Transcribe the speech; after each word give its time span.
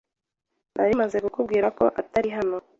Nari 0.75 0.93
maze 1.01 1.15
kukubwira 1.25 1.67
ko 1.77 1.85
atari 2.01 2.29
hano. 2.37 2.57